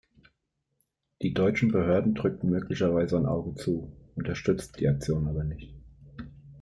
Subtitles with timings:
[1.21, 5.75] Die deutschen Behörden drückten möglicherweise ein Auge zu, unterstützten die Aktion aber nicht.